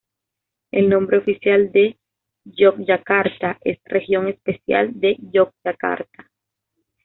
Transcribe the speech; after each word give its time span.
El 0.71 0.89
nombre 0.89 1.19
oficial 1.19 1.71
de 1.71 1.99
Yogyakarta 2.45 3.59
es 3.63 3.77
"Región 3.85 4.29
Especial 4.29 4.99
de 4.99 5.15
Yogyakarta". 5.31 6.31